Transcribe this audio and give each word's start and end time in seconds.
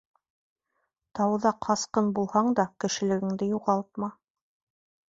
Тауҙа 1.19 1.51
ҡасҡын 1.67 2.11
булһаң 2.17 2.51
да, 2.63 2.67
кешелегеңде 2.87 3.53
юғалтма. 3.55 4.15